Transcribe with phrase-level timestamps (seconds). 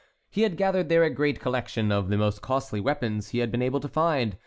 [0.31, 3.61] He had gathered there a great collection of the most costly weapons he had been
[3.61, 4.35] able to find.